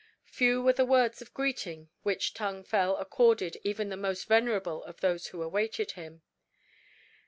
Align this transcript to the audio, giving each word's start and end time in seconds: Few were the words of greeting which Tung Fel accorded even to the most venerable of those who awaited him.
Few 0.25 0.59
were 0.63 0.73
the 0.73 0.83
words 0.83 1.21
of 1.21 1.31
greeting 1.31 1.89
which 2.01 2.33
Tung 2.33 2.63
Fel 2.63 2.97
accorded 2.97 3.57
even 3.63 3.89
to 3.89 3.89
the 3.91 3.97
most 4.01 4.27
venerable 4.27 4.83
of 4.83 4.99
those 4.99 5.27
who 5.27 5.43
awaited 5.43 5.91
him. 5.91 6.23